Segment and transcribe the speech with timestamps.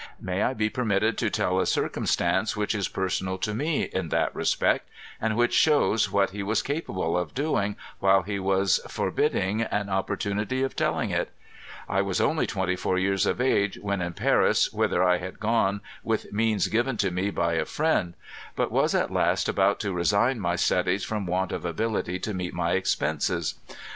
[0.19, 4.33] May 1 be permited to tell a circumstance which is personal to me in that
[4.33, 4.89] respect,
[5.21, 10.63] and which shows what he was capable of doing while he was forbiding an opportunity
[10.63, 11.29] of telling it
[11.87, 16.33] I was only 24 years of age when in Paris, whither I had gone with
[16.33, 18.15] means given to me by a friend;
[18.55, 22.55] but was at last about to resign my studies from want of ability to meet
[22.55, 23.53] my expenses.